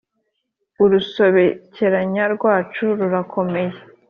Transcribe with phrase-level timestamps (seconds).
[0.83, 3.73] Urusobekerane rwacu rurakomeye.